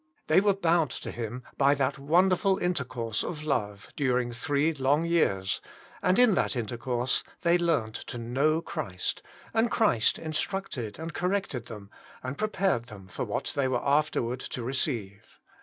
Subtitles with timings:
[0.25, 5.61] They were bound to Him by that wonderful intercourse of love during three long years,
[6.01, 9.21] and in that intercourse they learned to know Christ,
[9.53, 11.91] and Christ instructed and corrected them,
[12.23, 15.39] and prepared them for what they were af t efward to receive.